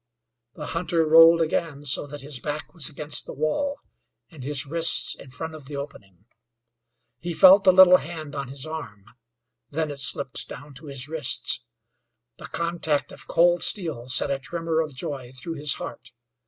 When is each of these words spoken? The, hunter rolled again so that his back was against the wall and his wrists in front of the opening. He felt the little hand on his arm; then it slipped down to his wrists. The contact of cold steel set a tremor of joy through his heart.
The, 0.55 0.65
hunter 0.65 1.05
rolled 1.05 1.43
again 1.43 1.83
so 1.83 2.07
that 2.07 2.21
his 2.21 2.39
back 2.39 2.73
was 2.73 2.89
against 2.89 3.27
the 3.27 3.35
wall 3.35 3.79
and 4.31 4.43
his 4.43 4.65
wrists 4.65 5.13
in 5.13 5.29
front 5.29 5.53
of 5.53 5.65
the 5.65 5.75
opening. 5.75 6.25
He 7.19 7.35
felt 7.35 7.65
the 7.65 7.71
little 7.71 7.97
hand 7.97 8.33
on 8.33 8.47
his 8.47 8.65
arm; 8.65 9.05
then 9.69 9.91
it 9.91 9.99
slipped 9.99 10.47
down 10.47 10.73
to 10.73 10.87
his 10.87 11.07
wrists. 11.07 11.61
The 12.39 12.47
contact 12.47 13.11
of 13.11 13.27
cold 13.27 13.61
steel 13.61 14.09
set 14.09 14.31
a 14.31 14.39
tremor 14.39 14.81
of 14.81 14.95
joy 14.95 15.33
through 15.33 15.53
his 15.57 15.75
heart. 15.75 16.11